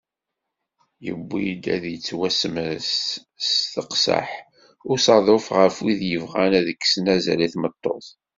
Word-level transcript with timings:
Yewwi-d 1.05 1.63
ad 1.75 1.83
yettwasemres 1.87 2.91
s 3.47 3.49
teqseḥ 3.73 4.29
usaḍuf 4.91 5.45
ɣef 5.57 5.75
wid 5.83 6.01
yebɣan 6.11 6.51
ad 6.59 6.67
kksen 6.77 7.05
azal 7.15 7.39
i 7.45 7.47
tmeṭṭut. 7.53 8.07